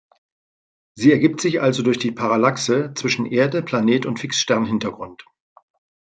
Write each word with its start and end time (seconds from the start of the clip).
Sie 0.95 1.11
ergibt 1.11 1.41
sich 1.41 1.61
also 1.61 1.83
durch 1.83 1.99
die 1.99 2.11
Parallaxe 2.11 2.91
zwischen 2.95 3.27
Erde, 3.27 3.61
Planet 3.61 4.07
und 4.07 4.19
Fixstern-Hintergrund. 4.19 5.25